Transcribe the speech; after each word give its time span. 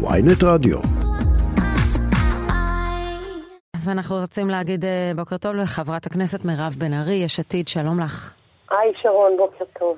ויינט 0.00 0.42
רדיו. 0.44 0.78
ואנחנו 3.84 4.16
רוצים 4.16 4.50
להגיד 4.50 4.84
אה, 4.84 5.12
בוקר 5.16 5.36
טוב 5.36 5.54
לחברת 5.54 6.06
הכנסת 6.06 6.44
מירב 6.44 6.74
בן 6.78 6.94
ארי, 6.94 7.14
יש 7.14 7.40
עתיד, 7.40 7.68
שלום 7.68 8.00
לך. 8.00 8.32
היי 8.70 8.92
שרון, 9.02 9.36
בוקר 9.36 9.64
טוב. 9.78 9.96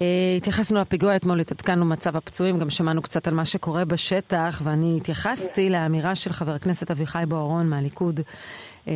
אה, 0.00 0.06
התייחסנו 0.36 0.80
לפיגוע 0.80 1.16
אתמול, 1.16 1.40
התעדכנו 1.40 1.84
מצב 1.84 2.16
הפצועים, 2.16 2.58
גם 2.58 2.70
שמענו 2.70 3.02
קצת 3.02 3.28
על 3.28 3.34
מה 3.34 3.44
שקורה 3.44 3.84
בשטח, 3.84 4.60
ואני 4.64 4.96
התייחסתי 4.96 5.70
לאמירה 5.70 6.14
של 6.14 6.32
חבר 6.32 6.54
הכנסת 6.54 6.90
אביחי 6.90 7.24
בוארון 7.28 7.68
מהליכוד, 7.68 8.20
אה, 8.88 8.92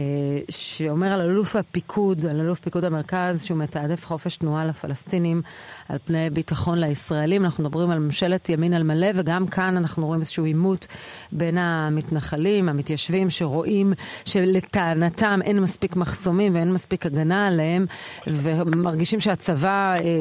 שאומר 0.51 1.13
על 1.13 1.21
אלוף 1.21 1.57
הפיקוד, 1.57 2.27
על 2.27 2.41
אלוף 2.41 2.61
פיקוד 2.61 2.85
המרכז, 2.85 3.45
שהוא 3.45 3.59
מתעדף 3.59 4.07
חופש 4.07 4.37
תנועה 4.37 4.65
לפלסטינים 4.65 5.43
על 5.89 5.99
פני 6.05 6.31
ביטחון 6.31 6.79
לישראלים. 6.79 7.45
אנחנו 7.45 7.65
מדברים 7.65 7.91
על 7.91 7.99
ממשלת 7.99 8.49
ימין 8.49 8.75
על 8.75 8.83
מלא, 8.83 9.07
וגם 9.15 9.47
כאן 9.47 9.77
אנחנו 9.77 10.07
רואים 10.07 10.21
איזשהו 10.21 10.45
עימות 10.45 10.87
בין 11.33 11.59
המתנחלים, 11.59 12.69
המתיישבים, 12.69 13.31
שרואים 13.31 13.93
שלטענתם 14.25 15.41
אין 15.45 15.61
מספיק 15.61 15.97
מחסומים 15.97 16.55
ואין 16.55 16.73
מספיק 16.73 17.07
הגנה 17.07 17.47
עליהם, 17.47 17.87
ומרגישים 18.27 19.21
שהצבא 19.21 19.95
אה, 19.95 20.21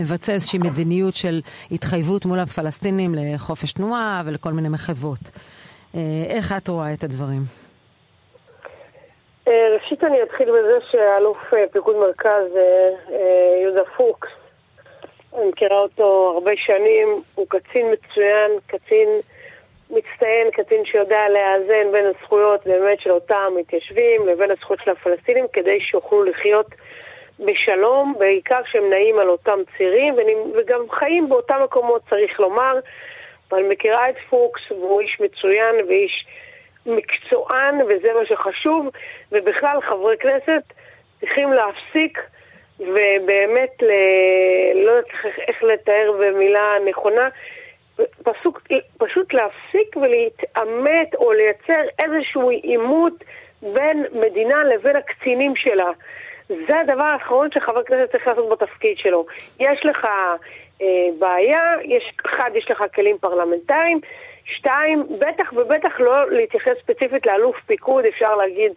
מבצע 0.00 0.32
איזושהי 0.32 0.58
מדיניות 0.58 1.14
של 1.14 1.40
התחייבות 1.70 2.26
מול 2.26 2.38
הפלסטינים 2.38 3.14
לחופש 3.14 3.72
תנועה 3.72 4.22
ולכל 4.26 4.52
מיני 4.52 4.68
מחוות. 4.68 5.30
אה, 5.94 6.00
איך 6.28 6.52
את 6.56 6.68
רואה 6.68 6.92
את 6.92 7.04
הדברים? 7.04 7.42
אה, 9.48 9.68
ראשית 9.74 10.04
אני 10.04 10.22
אתחיל 10.22 10.48
בזה 10.50 10.78
שאלוף 10.90 11.54
אה, 11.54 11.64
פיקוד 11.72 11.96
מרכז 11.96 12.44
יהודה 13.62 13.82
פוקס, 13.96 14.28
אני 15.34 15.48
מכירה 15.48 15.78
אותו 15.78 16.32
הרבה 16.34 16.50
שנים, 16.56 17.08
הוא 17.34 17.46
קצין 17.48 17.86
מצוין, 17.92 18.50
קצין 18.66 19.08
מצטיין, 19.90 20.50
קצין 20.52 20.84
שיודע 20.84 21.28
לאזן 21.28 21.92
בין 21.92 22.06
הזכויות 22.06 22.66
באמת 22.66 23.00
של 23.00 23.10
אותם 23.10 23.52
מתיישבים 23.56 24.28
לבין 24.28 24.50
הזכויות 24.50 24.80
של 24.84 24.90
הפלסטינים 24.90 25.46
כדי 25.52 25.80
שיוכלו 25.80 26.24
לחיות 26.24 26.66
בשלום, 27.46 28.14
בעיקר 28.18 28.62
כשהם 28.62 28.90
נעים 28.90 29.18
על 29.18 29.28
אותם 29.28 29.58
צירים 29.76 30.14
וגם 30.54 30.80
חיים 30.90 31.28
באותם 31.28 31.60
מקומות 31.64 32.02
צריך 32.10 32.40
לומר. 32.40 32.78
אבל 33.50 33.62
מכירה 33.62 34.08
את 34.10 34.14
פוקס 34.30 34.70
והוא 34.70 35.00
איש 35.00 35.20
מצוין 35.20 35.74
ואיש... 35.88 36.26
מקצוען, 36.86 37.80
וזה 37.82 38.08
מה 38.14 38.26
שחשוב, 38.26 38.88
ובכלל 39.32 39.80
חברי 39.80 40.16
כנסת 40.16 40.62
צריכים 41.20 41.52
להפסיק 41.52 42.18
ובאמת, 42.80 43.82
ל... 43.82 43.90
לא 44.74 44.90
יודעת 44.90 45.14
איך 45.48 45.62
לתאר 45.62 46.12
במילה 46.20 46.74
נכונה, 46.90 47.28
פסוק, 48.22 48.62
פשוט 48.98 49.34
להפסיק 49.34 49.96
ולהתעמת 49.96 51.14
או 51.14 51.32
לייצר 51.32 51.82
איזשהו 51.98 52.50
עימות 52.50 53.12
בין 53.62 54.04
מדינה 54.12 54.64
לבין 54.64 54.96
הקצינים 54.96 55.56
שלה. 55.56 55.90
זה 56.68 56.80
הדבר 56.80 57.04
האחרון 57.04 57.48
שחבר 57.54 57.82
כנסת 57.82 58.12
צריך 58.12 58.26
לעשות 58.26 58.48
בתפקיד 58.48 58.98
שלו. 58.98 59.26
יש 59.60 59.86
לך 59.86 60.04
אה, 60.82 60.86
בעיה, 61.18 61.74
יש, 61.84 62.12
אחד, 62.26 62.50
יש 62.54 62.70
לך 62.70 62.84
כלים 62.94 63.18
פרלמנטריים, 63.18 64.00
שתיים, 64.44 65.06
בטח 65.18 65.52
ובטח 65.52 66.00
לא 66.00 66.30
להתייחס 66.30 66.72
ספציפית 66.82 67.26
לאלוף 67.26 67.56
פיקוד, 67.66 68.04
אפשר 68.04 68.36
להגיד 68.36 68.72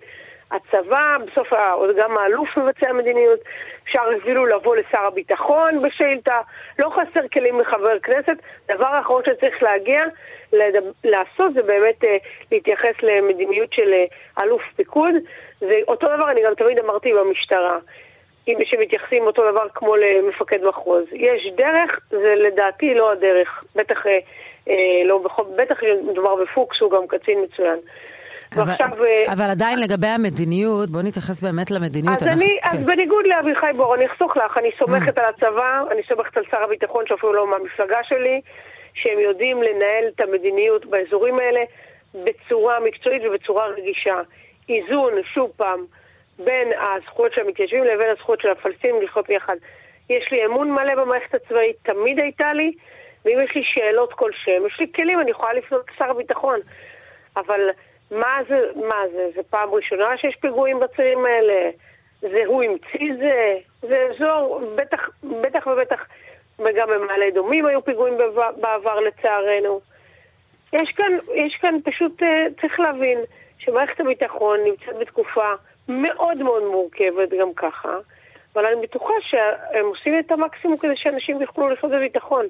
הצבא, 0.51 1.17
בסוף 1.27 1.53
גם 1.97 2.17
האלוף 2.17 2.57
מבצע 2.57 2.93
מדיניות, 2.93 3.39
אפשר 3.83 4.01
אפילו 4.21 4.45
לבוא 4.45 4.75
לשר 4.75 5.05
הביטחון 5.05 5.81
בשאילתה, 5.81 6.41
לא 6.79 6.89
חסר 6.89 7.27
כלים 7.27 7.59
לחבר 7.59 7.99
כנסת, 7.99 8.37
דבר 8.71 8.87
האחרון 8.87 9.21
שצריך 9.25 9.63
להגיע, 9.63 10.03
לדב, 10.53 10.81
לעשות 11.03 11.53
זה 11.53 11.63
באמת 11.63 12.03
אה, 12.03 12.17
להתייחס 12.51 12.95
למדיניות 13.03 13.73
של 13.73 13.93
אה, 13.93 14.05
אלוף 14.43 14.61
פיקוד, 14.75 15.13
זה 15.59 15.79
אותו 15.87 16.07
דבר 16.07 16.31
אני 16.31 16.41
גם 16.45 16.53
תמיד 16.55 16.79
אמרתי 16.79 17.13
במשטרה. 17.13 17.77
אם 18.47 18.57
שמתייחסים 18.65 19.23
אותו 19.23 19.51
דבר 19.51 19.69
כמו 19.73 19.95
למפקד 19.95 20.63
מחוז. 20.63 21.03
יש 21.11 21.51
דרך, 21.55 21.99
זה 22.09 22.33
לדעתי 22.35 22.93
לא 22.93 23.11
הדרך. 23.11 23.63
בטח 23.75 24.07
אה, 24.07 24.19
אה, 24.69 25.03
לא 25.05 25.23
בטח 25.55 25.79
מדובר 26.03 26.35
בפוקס, 26.35 26.81
הוא 26.81 26.91
גם 26.91 27.07
קצין 27.07 27.41
מצוין. 27.43 27.79
אבל, 28.55 28.69
ועכשיו, 28.69 29.05
אה, 29.05 29.33
אבל 29.33 29.49
עדיין 29.49 29.79
לגבי 29.79 30.07
המדיניות, 30.07 30.89
בוא 30.89 31.01
נתייחס 31.01 31.43
באמת 31.43 31.71
למדיניות. 31.71 32.21
אז, 32.21 32.27
אנחנו, 32.27 32.41
אני, 32.41 32.57
כן. 32.63 32.77
אז 32.77 32.85
בניגוד 32.85 33.25
לאביחי 33.27 33.67
בור, 33.75 33.95
אני 33.95 34.05
אחסוך 34.05 34.37
לך, 34.37 34.57
אני 34.57 34.69
סומכת 34.79 35.17
mm. 35.17 35.21
על 35.21 35.29
הצבא, 35.29 35.83
אני 35.91 36.01
סומכת 36.09 36.37
על 36.37 36.43
שר 36.51 36.63
הביטחון, 36.63 37.03
שאפילו 37.07 37.33
לא 37.33 37.47
מהמפלגה 37.51 37.99
שלי, 38.03 38.41
שהם 38.93 39.19
יודעים 39.19 39.63
לנהל 39.63 40.05
את 40.15 40.21
המדיניות 40.21 40.85
באזורים 40.85 41.39
האלה 41.39 41.61
בצורה 42.13 42.79
מקצועית 42.79 43.21
ובצורה 43.25 43.67
רגישה. 43.67 44.21
איזון, 44.69 45.13
שוב 45.33 45.51
פעם, 45.57 45.79
בין 46.39 46.67
הזכויות 46.79 47.33
של 47.33 47.41
המתיישבים 47.41 47.83
לבין 47.83 48.07
הזכויות 48.17 48.41
של 48.41 48.49
הפלסטינים 48.49 49.01
לחיות 49.01 49.27
ביחד. 49.27 49.55
יש 50.09 50.31
לי 50.31 50.45
אמון 50.45 50.71
מלא 50.71 50.95
במערכת 50.95 51.35
הצבאית, 51.35 51.75
תמיד 51.83 52.19
הייתה 52.19 52.53
לי, 52.53 52.71
ואם 53.25 53.37
יש 53.43 53.55
לי 53.55 53.63
שאלות 53.63 54.13
כלשהם, 54.13 54.65
יש 54.67 54.79
לי 54.79 54.87
כלים, 54.95 55.19
אני 55.19 55.31
יכולה 55.31 55.53
לפנות 55.53 55.85
לשר 55.95 56.09
הביטחון. 56.11 56.59
אבל 57.37 57.69
מה 58.11 58.37
זה, 58.49 58.59
מה 58.75 59.01
זה, 59.13 59.29
זה 59.35 59.41
פעם 59.49 59.69
ראשונה 59.69 60.17
שיש 60.17 60.35
פיגועים 60.35 60.79
בצירים 60.79 61.25
האלה? 61.25 61.69
זה 62.21 62.41
הוא 62.45 62.63
המציא 62.63 63.13
זה? 63.19 63.57
זה 63.81 64.07
אזור, 64.09 64.61
בטח, 64.75 65.09
בטח 65.41 65.67
ובטח, 65.67 66.05
וגם 66.59 66.87
במעלה 66.87 67.27
אדומים 67.27 67.65
היו 67.65 67.83
פיגועים 67.83 68.17
בעבר 68.57 68.99
לצערנו. 68.99 69.81
יש 70.73 70.91
כאן, 70.91 71.11
יש 71.35 71.57
כאן 71.61 71.75
פשוט, 71.83 72.23
אה, 72.23 72.45
צריך 72.61 72.79
להבין 72.79 73.19
שמערכת 73.57 73.99
הביטחון 73.99 74.59
נמצאת 74.63 74.99
בתקופה 74.99 75.53
מאוד 75.87 76.37
מאוד 76.37 76.63
מורכבת 76.63 77.29
גם 77.39 77.53
ככה. 77.55 77.97
אבל 78.55 78.65
אני 78.65 78.81
בטוחה 78.81 79.13
שהם 79.21 79.85
עושים 79.85 80.19
את 80.19 80.31
המקסימום 80.31 80.77
כדי 80.77 80.95
שאנשים 80.95 81.41
יוכלו 81.41 81.69
לחיות 81.69 81.91
בביטחון. 81.91 82.45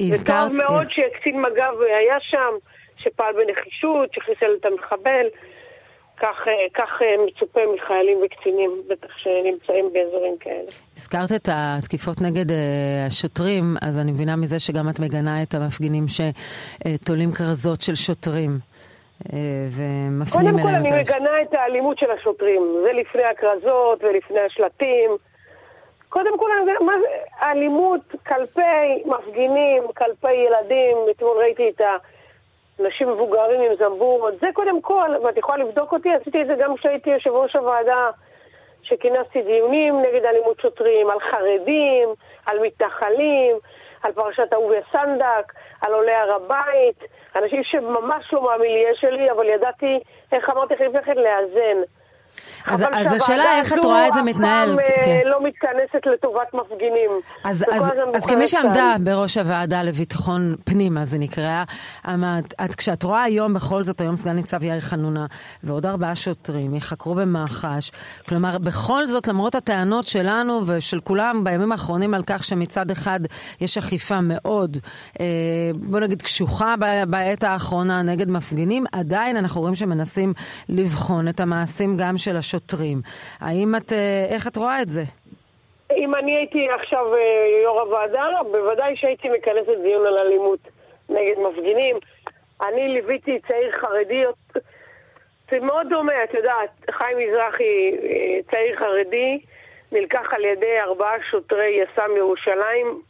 הזכרת... 0.00 0.46
וטוב 0.46 0.58
מאוד 0.58 0.86
שקצין 0.90 1.40
מג"ב 1.40 1.80
היה 1.80 2.20
שם, 2.20 2.52
שפעל 2.98 3.34
בנחישות, 3.34 4.14
שהכניס 4.14 4.38
את 4.60 4.66
המחבל. 4.66 5.26
כך, 6.20 6.36
כך 6.74 6.90
מצופה 7.26 7.60
מחיילים 7.74 8.18
וקצינים, 8.24 8.82
בטח 8.88 9.18
שנמצאים 9.18 9.90
באזורים 9.92 10.36
כאלה. 10.40 10.70
הזכרת 10.96 11.32
את 11.32 11.48
התקיפות 11.52 12.20
נגד 12.20 12.50
uh, 12.50 12.54
השוטרים, 13.06 13.76
אז 13.82 13.98
אני 13.98 14.12
מבינה 14.12 14.36
מזה 14.36 14.58
שגם 14.58 14.88
את 14.88 15.00
מגנה 15.00 15.42
את 15.42 15.54
המפגינים 15.54 16.04
שתולים 16.08 17.32
כרזות 17.32 17.82
של 17.82 17.94
שוטרים. 17.94 18.58
ומפנים 19.76 20.48
אליהם. 20.48 20.56
קודם 20.56 20.62
כל 20.62 20.68
אני 20.68 21.00
מגנה 21.00 21.42
את 21.42 21.54
האלימות 21.54 21.98
של 21.98 22.10
השוטרים. 22.10 22.62
זה 22.82 22.92
לפני 22.92 23.24
הכרזות 23.24 24.04
ולפני 24.04 24.40
השלטים. 24.40 25.10
קודם 26.08 26.38
כל, 26.38 26.50
מה 26.80 26.92
זה 27.00 27.46
אלימות 27.46 28.00
כלפי 28.26 29.02
מפגינים, 29.04 29.82
כלפי 29.96 30.32
ילדים, 30.32 30.96
אתמול 31.10 31.36
ראיתי 31.38 31.68
את 31.68 31.80
האנשים 32.78 33.08
מבוגרים 33.08 33.60
עם 33.60 33.76
זמבורות, 33.78 34.34
זה 34.40 34.46
קודם 34.54 34.82
כל, 34.82 35.10
ואת 35.24 35.36
יכולה 35.36 35.64
לבדוק 35.64 35.92
אותי, 35.92 36.08
עשיתי 36.14 36.42
את 36.42 36.46
זה 36.46 36.54
גם 36.54 36.76
כשהייתי 36.76 37.10
יושב 37.10 37.30
ראש 37.30 37.56
הוועדה, 37.56 38.10
שכינסתי 38.82 39.42
דיונים 39.42 40.02
נגד 40.02 40.24
אלימות 40.24 40.60
שוטרים, 40.60 41.10
על 41.10 41.20
חרדים, 41.20 42.08
על 42.46 42.58
מתנחלים, 42.62 43.56
על 44.02 44.12
פרשת 44.12 44.52
אהוביה 44.52 44.80
סנדק, 44.92 45.52
על 45.80 45.92
עולי 45.92 46.14
הר 46.14 46.34
הבית, 46.34 47.04
אנשים 47.36 47.64
שממש 47.64 48.32
לא 48.32 48.42
מהמיליה 48.42 48.94
שלי, 48.94 49.30
אבל 49.30 49.48
ידעתי, 49.48 50.00
איך 50.32 50.50
אמרתי 50.50 50.74
לך 50.74 50.80
לפני 50.80 51.02
כן, 51.02 51.16
לאזן. 51.16 51.82
אז, 52.66 52.84
אז 52.92 53.12
השאלה 53.12 53.44
איך 53.58 53.72
את 53.72 53.84
רואה 53.84 54.08
את 54.08 54.14
זה 54.14 54.22
מתנהל. 54.22 54.72
אבל 54.72 54.82
שהוועדה 54.82 55.20
הזו 55.20 55.28
לא 55.28 55.48
מתכנסת 55.48 56.06
לטובת 56.06 56.54
מפגינים. 56.54 57.10
אז, 57.44 57.64
אז, 57.72 57.92
אז 58.14 58.26
כמי 58.26 58.46
שעמדה 58.46 58.94
בראש 59.00 59.36
הוועדה 59.36 59.82
לביטחון 59.82 60.56
פנים, 60.64 60.98
אז 60.98 61.10
זה 61.10 61.18
נקרא, 61.18 61.64
את, 62.64 62.74
כשאת 62.74 63.02
רואה 63.02 63.22
היום 63.22 63.54
בכל 63.54 63.82
זאת, 63.82 64.00
היום 64.00 64.16
סגן 64.16 64.32
ניצב 64.32 64.64
יאיר 64.64 64.80
חנונה 64.80 65.26
ועוד 65.62 65.86
ארבעה 65.86 66.16
שוטרים 66.16 66.74
יחקרו 66.74 67.14
במח"ש, 67.14 67.90
כלומר 68.28 68.58
בכל 68.58 69.06
זאת 69.06 69.28
למרות 69.28 69.54
הטענות 69.54 70.04
שלנו 70.04 70.60
ושל 70.66 71.00
כולם 71.00 71.44
בימים 71.44 71.72
האחרונים 71.72 72.14
על 72.14 72.22
כך 72.26 72.44
שמצד 72.44 72.90
אחד 72.90 73.20
יש 73.60 73.78
אכיפה 73.78 74.20
מאוד, 74.20 74.76
אה, 75.20 75.26
בוא 75.74 76.00
נגיד 76.00 76.22
קשוחה 76.22 76.74
בעת 77.08 77.44
האחרונה 77.44 78.02
נגד 78.02 78.30
מפגינים, 78.30 78.84
עדיין 78.92 79.36
אנחנו 79.36 79.60
רואים 79.60 79.74
שמנסים 79.74 80.32
לבחון 80.68 81.28
את 81.28 81.40
המעשים 81.40 81.96
גם 81.96 82.17
של 82.18 82.36
השוטרים. 82.36 82.98
האם 83.40 83.76
את, 83.76 83.92
אה, 83.92 84.26
איך 84.34 84.46
את 84.46 84.56
רואה 84.56 84.82
את 84.82 84.90
זה? 84.90 85.02
אם 85.96 86.14
אני 86.14 86.36
הייתי 86.36 86.68
עכשיו 86.80 87.14
אה, 87.14 87.20
יו"ר 87.62 87.80
הוועדה, 87.80 88.26
בוודאי 88.52 88.96
שהייתי 88.96 89.28
מכנסת 89.28 89.78
דיון 89.82 90.06
על 90.06 90.18
אלימות 90.18 90.60
נגד 91.08 91.38
מפגינים. 91.38 91.96
אני 92.68 92.88
ליוויתי 92.88 93.38
צעיר 93.48 93.72
חרדי, 93.72 94.22
זה 95.50 95.60
מאוד 95.60 95.86
דומה, 95.90 96.24
את 96.24 96.34
יודעת, 96.34 96.70
חיים 96.90 97.18
מזרחי, 97.18 97.90
אה, 98.02 98.38
צעיר 98.50 98.76
חרדי, 98.76 99.40
נלקח 99.92 100.32
על 100.32 100.44
ידי 100.44 100.80
ארבעה 100.80 101.14
שוטרי 101.30 101.82
יס"מ 101.82 102.16
ירושלים. 102.16 103.02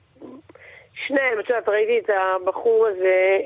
שניהם, 1.06 1.40
את 1.40 1.50
יודעת, 1.50 1.68
ראיתי 1.68 1.98
את 1.98 2.10
הבחור 2.10 2.86
הזה, 2.86 3.38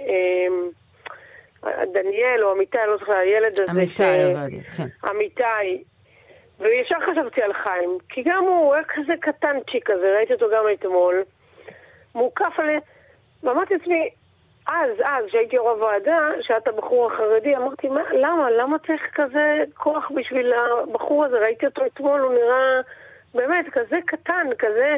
דניאל 1.92 2.44
או 2.44 2.52
אמיתי, 2.52 2.78
אני 2.78 2.86
לא 2.86 2.96
זוכרת, 2.96 3.16
הילד 3.16 3.52
הזה. 3.52 3.70
אמיתי 3.70 4.04
עבדיה, 4.04 4.62
כן. 4.76 4.86
אמיתי. 5.10 5.84
וישר 6.60 6.96
חשבתי 7.12 7.42
על 7.42 7.52
חיים, 7.52 7.98
כי 8.08 8.22
גם 8.22 8.44
הוא 8.44 8.74
היה 8.74 8.84
כזה 8.84 9.12
קטנצ'יק 9.20 9.90
כזה, 9.90 10.14
ראיתי 10.16 10.32
אותו 10.32 10.46
גם 10.54 10.64
אתמול, 10.72 11.22
מוקף 12.14 12.58
על... 12.58 12.68
ואמרתי 13.42 13.74
לעצמי, 13.74 14.08
אז, 14.68 14.90
אז, 15.04 15.24
כשהייתי 15.26 15.56
יו"ר 15.56 15.70
הוועדה, 15.70 16.28
שאת 16.40 16.68
הבחור 16.68 17.12
החרדי, 17.12 17.56
אמרתי, 17.56 17.88
מה, 17.88 18.00
למה? 18.12 18.50
למה 18.50 18.78
צריך 18.78 19.02
כזה 19.14 19.58
כוח 19.74 20.10
בשביל 20.16 20.52
הבחור 20.52 21.24
הזה? 21.24 21.38
ראיתי 21.38 21.66
אותו 21.66 21.86
אתמול, 21.86 22.20
הוא 22.20 22.32
נראה 22.32 22.80
באמת 23.34 23.66
כזה 23.72 23.96
קטן, 24.06 24.46
כזה 24.58 24.96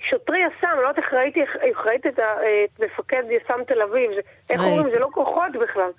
שוטרי 0.00 0.38
יס"מ, 0.38 0.76
לא 0.76 0.88
יודעת 0.88 0.98
איך 0.98 1.14
ראיתי, 1.14 1.40
איך 1.40 1.86
ראיתי 1.86 2.08
את, 2.08 2.18
מפקד 2.78 3.22
יס"מ 3.30 3.64
תל 3.66 3.82
אביב, 3.82 4.10
איך 4.50 4.60
אומרים, 4.60 4.90
זה 4.90 4.98
לא 4.98 5.08
כוחות 5.12 5.52
בכלל. 5.62 5.90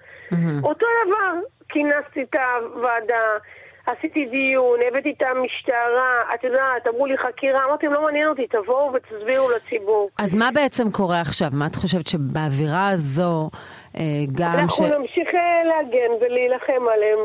אותו 0.63 0.85
דבר, 1.05 1.33
כינסתי 1.69 2.23
את 2.23 2.35
הוועדה, 2.35 3.37
עשיתי 3.85 4.25
דיון, 4.25 4.79
הבאתי 4.87 5.13
את 5.17 5.21
המשטרה, 5.21 6.21
את 6.35 6.43
יודעת, 6.43 6.87
אמרו 6.87 7.05
לי 7.05 7.17
חקירה, 7.17 7.65
אמרתי 7.65 7.85
להם, 7.85 7.95
לא 7.95 8.03
מעניין 8.03 8.27
אותי, 8.27 8.47
תבואו 8.47 8.93
ותסבירו 8.93 9.49
לציבור. 9.51 10.09
אז 10.19 10.35
מה 10.35 10.49
בעצם 10.53 10.91
קורה 10.91 11.21
עכשיו? 11.21 11.47
מה 11.53 11.67
את 11.67 11.75
חושבת 11.75 12.07
שבאווירה 12.07 12.89
הזו, 12.89 13.49
אה, 13.97 14.01
גם 14.31 14.51
אנחנו 14.53 14.69
ש... 14.69 14.81
אנחנו 14.81 14.99
נמשיך 14.99 15.27
אה, 15.33 15.63
להגן 15.63 16.11
ולהילחם 16.21 16.87
עליהם, 16.93 17.19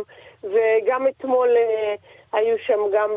וגם 0.45 1.07
אתמול 1.09 1.49
אה, 1.49 1.95
היו 2.33 2.57
שם 2.67 2.79
גם 2.95 3.11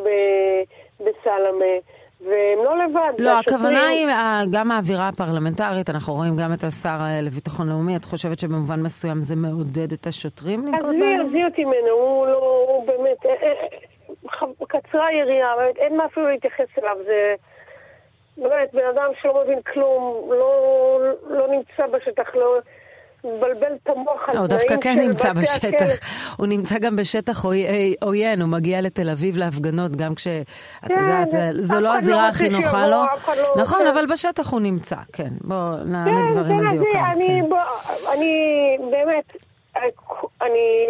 בסלמה. 0.99 1.73
והם 2.21 2.59
לא 2.65 2.83
לבד. 2.83 3.13
לא, 3.19 3.39
הכוונה 3.39 3.87
היא 3.87 4.07
גם 4.51 4.71
האווירה 4.71 5.07
הפרלמנטרית, 5.07 5.89
אנחנו 5.89 6.13
רואים 6.13 6.33
גם 6.43 6.53
את 6.53 6.63
השר 6.63 6.97
לביטחון 7.21 7.69
לאומי, 7.69 7.95
את 7.95 8.05
חושבת 8.05 8.39
שבמובן 8.39 8.81
מסוים 8.81 9.21
זה 9.21 9.35
מעודד 9.35 9.91
את 9.91 10.07
השוטרים 10.07 10.65
לנקוט 10.65 10.81
בהם? 10.81 11.25
עזבי 11.25 11.45
אותי 11.45 11.65
ממנו, 11.65 11.89
הוא 11.89 12.27
לא, 12.27 12.65
הוא 12.67 12.87
באמת, 12.87 13.25
אה, 13.25 13.31
אה, 13.31 14.67
קצרה 14.67 15.05
היריעה, 15.07 15.55
באמת, 15.57 15.77
אין 15.77 15.97
מה 15.97 16.05
אפילו 16.05 16.29
להתייחס 16.29 16.67
אליו, 16.77 16.95
זה... 17.05 17.35
באמת, 18.37 18.73
בן 18.73 18.87
אדם 18.93 19.11
שלא 19.21 19.43
מבין 19.43 19.61
כלום, 19.61 20.29
לא, 20.29 20.99
לא 21.29 21.47
נמצא 21.47 21.87
בשטח, 21.87 22.35
לא... 22.35 22.59
מבלבל 23.27 23.73
את 23.83 23.89
המוח 23.89 24.29
על 24.29 24.37
הוא 24.37 24.47
דווקא 24.47 24.75
כן 24.81 24.99
נמצא 24.99 25.33
בשטח. 25.33 25.85
הוא 26.37 26.47
נמצא 26.47 26.79
גם 26.79 26.95
בשטח 26.95 27.45
עוין, 28.01 28.41
הוא 28.41 28.49
מגיע 28.49 28.81
לתל 28.81 29.09
אביב 29.09 29.37
להפגנות, 29.37 29.95
גם 29.95 30.15
כש... 30.15 30.27
את 30.27 30.87
כן, 30.87 30.93
יודעת, 30.93 31.55
זו 31.59 31.79
לא 31.79 31.95
הזירה 31.95 32.21
לא 32.21 32.27
הכי 32.27 32.49
נוחה 32.49 32.87
לו. 32.87 33.03
לא 33.27 33.61
נכון, 33.61 33.87
אבל 33.87 34.05
בשטח 34.05 34.51
הוא 34.51 34.59
נמצא, 34.59 34.95
כן. 35.13 35.29
בואו 35.41 35.75
נעמיד 35.85 36.13
כן, 36.27 36.33
דברים 36.33 36.67
על 36.67 36.77
דיוקם. 36.77 36.99
אני 38.13 38.77
באמת, 38.91 39.33
אני 40.41 40.87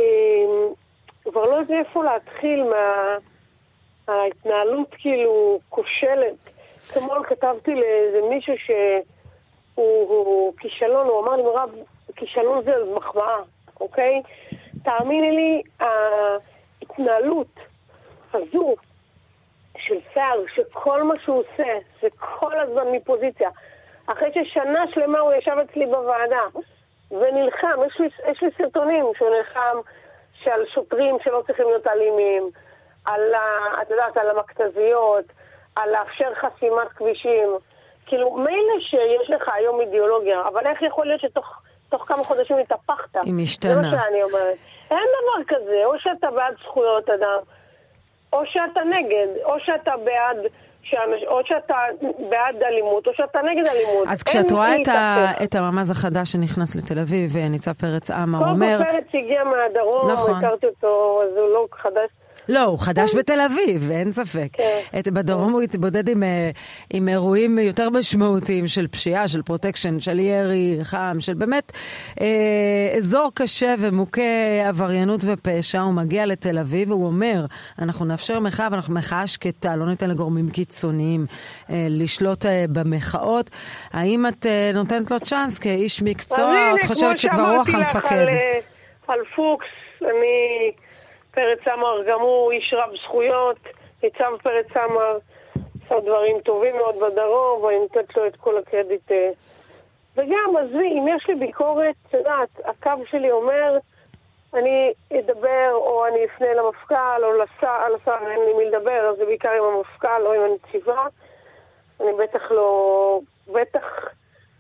כבר 1.23 1.43
לא 1.43 1.55
יודעת 1.55 1.85
איפה 1.87 2.03
להתחיל 2.03 2.63
מההתנהלות 4.07 4.87
כאילו 4.97 5.59
כושלת. 5.69 6.35
אתמול 6.91 7.23
כתבתי 7.27 7.71
לאיזה 7.71 8.27
מישהו 8.29 8.53
שהוא 9.75 10.53
כישלון, 10.59 11.07
הוא 11.07 11.23
אמר 11.23 11.35
לי, 11.35 11.43
מירב, 11.43 11.69
כישלון 12.17 12.63
זה 12.63 12.71
מחמאה, 12.95 13.37
אוקיי? 13.79 14.21
תאמיני 14.83 15.31
לי, 15.31 15.61
ההתנהלות 15.79 17.59
הזו 18.33 18.75
של 19.77 19.95
שר, 20.13 20.43
שכל 20.55 21.03
מה 21.03 21.13
שהוא 21.23 21.39
עושה 21.39 21.77
זה 22.01 22.07
כל 22.19 22.59
הזמן 22.59 22.83
מפוזיציה, 22.91 23.49
אחרי 24.07 24.29
ששנה 24.33 24.85
שלמה 24.93 25.19
הוא 25.19 25.33
ישב 25.33 25.57
אצלי 25.63 25.85
בוועדה 25.85 26.41
ונלחם, 27.11 27.79
יש 27.87 27.99
לי, 27.99 28.07
יש 28.31 28.43
לי 28.43 28.49
סרטונים 28.57 29.05
שהוא 29.17 29.29
נלחם 29.29 29.77
שעל 30.43 30.65
שוטרים 30.73 31.17
שלא 31.23 31.43
צריכים 31.47 31.65
להיות 31.65 31.87
אלימים, 31.87 32.49
על, 33.05 33.21
את 33.81 33.89
יודעת, 33.89 34.17
על 34.17 34.29
המכתזיות, 34.29 35.25
על 35.75 35.89
לאפשר 35.91 36.33
חסימת 36.35 36.87
כבישים. 36.95 37.49
כאילו, 38.05 38.37
מילא 38.37 38.79
שיש 38.79 39.29
לך 39.29 39.49
היום 39.53 39.81
אידיאולוגיה, 39.81 40.41
אבל 40.47 40.67
איך 40.67 40.81
יכול 40.81 41.05
להיות 41.05 41.21
שתוך 41.21 41.61
תוך 41.89 42.07
כמה 42.07 42.23
חודשים 42.23 42.57
התהפכת. 42.57 43.15
היא 43.23 43.33
משתנה. 43.33 43.73
זה 43.73 43.81
מה 43.81 44.03
שאני 44.03 44.23
אומרת. 44.23 44.55
אין 44.91 44.99
דבר 44.99 45.55
כזה, 45.55 45.81
או 45.85 45.99
שאתה 45.99 46.31
בעד 46.31 46.53
זכויות 46.63 47.09
אדם, 47.09 47.39
או 48.33 48.41
שאתה 48.45 48.81
נגד, 48.83 49.27
או 49.43 49.53
שאתה 49.59 49.91
בעד... 50.03 50.37
או 51.27 51.39
שאתה 51.45 51.75
בעד 52.29 52.63
אלימות, 52.63 53.07
או 53.07 53.11
שאתה 53.13 53.39
נגד 53.41 53.67
אלימות. 53.67 54.07
אז 54.07 54.23
כשאת 54.23 54.51
רואה 54.51 54.75
את, 54.75 54.87
ה, 54.87 55.31
את 55.43 55.55
הממ"ז 55.55 55.91
החדש 55.91 56.31
שנכנס 56.31 56.75
לתל 56.75 56.99
אביב, 56.99 57.37
ניצב 57.37 57.71
פרץ 57.71 58.11
עמר 58.11 58.39
אומר... 58.39 58.77
קודם 58.77 58.85
כל 58.85 58.91
פרץ 58.91 59.07
הגיע 59.13 59.43
מהדרום, 59.43 60.11
נכון. 60.11 60.35
הכרתי 60.35 60.67
אותו, 60.67 61.21
אז 61.23 61.37
הוא 61.37 61.49
לא 61.49 61.67
חדש. 61.71 62.09
לא, 62.49 62.63
הוא 62.63 62.79
חדש 62.79 63.11
כן. 63.11 63.17
בתל 63.17 63.39
אביב, 63.39 63.91
אין 63.91 64.11
ספק. 64.11 64.47
כן. 64.53 64.99
את, 64.99 65.07
בדרום 65.07 65.53
הוא 65.53 65.61
התבודד 65.61 66.09
עם, 66.09 66.23
אה, 66.23 66.49
עם 66.93 67.09
אירועים 67.09 67.59
יותר 67.59 67.89
משמעותיים 67.89 68.67
של 68.67 68.87
פשיעה, 68.87 69.27
של 69.27 69.41
פרוטקשן, 69.41 69.99
של 69.99 70.19
ירי 70.19 70.79
חם, 70.83 71.17
של 71.19 71.33
באמת 71.33 71.71
אה, 72.21 72.93
אזור 72.97 73.31
קשה 73.35 73.75
ומוכה 73.79 74.21
עבריינות 74.67 75.21
ופשע. 75.23 75.81
הוא 75.81 75.93
מגיע 75.93 76.25
לתל 76.25 76.57
אביב 76.57 76.91
והוא 76.91 77.05
אומר, 77.05 77.45
אנחנו 77.79 78.05
נאפשר 78.05 78.39
מחאה, 78.39 78.67
ואנחנו 78.71 78.93
מחאה 78.93 79.27
שקטה, 79.27 79.75
לא 79.75 79.85
ניתן 79.85 80.09
לגורמים 80.09 80.49
קיצוניים 80.49 81.25
אה, 81.69 81.87
לשלוט 81.89 82.45
אה, 82.45 82.65
במחאות. 82.69 83.49
האם 83.93 84.27
את 84.27 84.45
אה, 84.45 84.71
נותנת 84.73 85.11
לו 85.11 85.19
צ'אנס 85.19 85.59
כאיש 85.59 86.01
מקצוע, 86.01 86.71
או 86.71 86.75
את 86.75 86.83
חושבת 86.83 87.17
שכבר 87.17 87.55
רוח 87.55 87.69
המפקד? 87.73 88.15
על, 88.15 88.27
אה, 88.27 88.59
על 89.07 89.19
פוקס, 89.35 89.67
אני... 90.01 90.86
פרץ 91.37 91.59
סמר 91.65 92.03
גם 92.07 92.19
הוא 92.19 92.51
איש 92.51 92.73
רב 92.73 92.89
זכויות, 93.03 93.57
ניצב 94.03 94.31
פרץ 94.43 94.65
סמר 94.73 95.17
עשה 95.85 95.99
דברים 95.99 96.39
טובים 96.39 96.75
מאוד 96.75 96.95
בדרום, 96.95 97.63
ואני 97.63 97.79
נותנת 97.79 98.17
לו 98.17 98.27
את 98.27 98.35
כל 98.35 98.57
הקרדיט. 98.57 99.11
אה. 99.11 99.29
וגם, 100.15 100.57
עזבי, 100.57 100.87
אם 100.87 101.05
יש 101.17 101.27
לי 101.29 101.35
ביקורת, 101.35 101.95
את 102.07 102.13
יודעת, 102.13 102.49
הקו 102.65 103.05
שלי 103.09 103.31
אומר, 103.31 103.77
אני 104.53 104.93
אדבר 105.19 105.71
או 105.73 106.07
אני 106.07 106.25
אפנה 106.25 106.53
למפכ"ל 106.53 107.23
או 107.23 107.33
לשר, 107.33 107.89
לשר 107.89 108.17
אין 108.31 108.39
לי 108.39 108.53
מי 108.53 108.65
לדבר, 108.65 109.09
אז 109.09 109.17
זה 109.17 109.25
בעיקר 109.25 109.51
עם 109.51 109.63
המפכ"ל 109.63 110.25
או 110.25 110.33
עם 110.33 110.41
הנציבה. 110.41 111.05
אני 112.01 112.13
בטח 112.19 112.51
לא, 112.51 113.19
בטח 113.47 113.85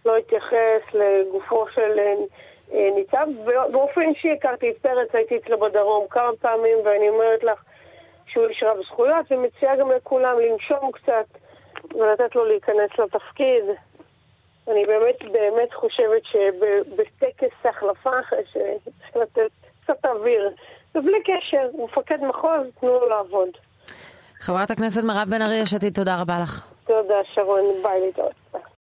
לא 0.05 0.17
אתייחס 0.17 0.93
לגופו 0.93 1.65
של 1.75 1.99
אה, 1.99 2.13
ניצב. 2.71 3.27
באופן 3.71 4.01
אישי 4.01 4.31
הכרתי 4.31 4.69
את 4.69 4.77
פרץ, 4.77 5.07
הייתי 5.13 5.37
אצלו 5.37 5.59
בדרום 5.59 6.07
כמה 6.09 6.31
פעמים, 6.41 6.77
ואני 6.85 7.09
אומרת 7.09 7.43
לך 7.43 7.63
שהוא 8.27 8.47
איש 8.47 8.63
רב 8.63 8.77
זכויות, 8.85 9.31
ומציעה 9.31 9.75
גם 9.75 9.91
לכולם 9.91 10.39
לנשום 10.39 10.91
קצת 10.91 11.25
ולתת 11.95 12.35
לו 12.35 12.45
להיכנס 12.45 12.99
לתפקיד. 12.99 13.63
אני 14.67 14.85
באמת 14.85 15.15
באמת 15.31 15.73
חושבת 15.73 16.21
שבטקס 16.25 17.65
החלפה 17.65 18.09
שצריך 18.51 19.15
לתת 19.15 19.51
קצת 19.83 20.05
אוויר. 20.05 20.49
ובלי 20.95 21.23
קשר, 21.23 21.69
מפקד 21.83 22.21
מחוז, 22.21 22.67
תנו 22.79 22.89
לו 22.89 23.09
לעבוד. 23.09 23.49
חברת 24.39 24.71
הכנסת 24.71 25.03
מירב 25.03 25.27
בן 25.29 25.41
ארי, 25.41 25.55
יש 25.55 25.73
עתיד, 25.73 25.93
תודה 25.95 26.21
רבה 26.21 26.39
לך. 26.43 26.67
תודה, 26.85 27.15
שרון. 27.33 27.63
ביי 27.83 28.01
להתראות. 28.01 28.33